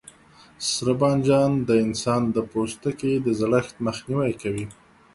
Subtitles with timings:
[0.69, 4.65] سره بانجان د انسان د پوستکي د زړښت مخنیوی کوي.